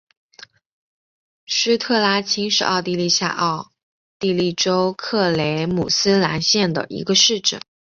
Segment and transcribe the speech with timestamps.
[1.45, 3.71] 施特拉青是奥地利下奥
[4.17, 7.61] 地利州克雷姆斯兰县的一个市镇。